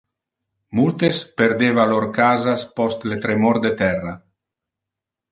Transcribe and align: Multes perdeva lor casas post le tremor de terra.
Multes 0.77 1.17
perdeva 1.41 1.83
lor 1.91 2.07
casas 2.15 2.63
post 2.79 3.05
le 3.11 3.19
tremor 3.27 3.59
de 3.67 3.73
terra. 3.83 4.15